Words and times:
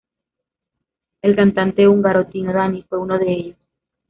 El 1.21 1.35
cantante 1.35 1.87
húngaro 1.87 2.25
Tino 2.25 2.51
Dani 2.51 2.81
fue 2.89 2.97
uno 2.97 3.19
de 3.19 3.31
ellos. 3.31 3.57